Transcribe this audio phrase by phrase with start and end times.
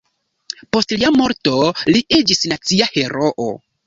[0.77, 1.53] Post lia morto
[1.91, 3.47] li iĝis nacia heroo.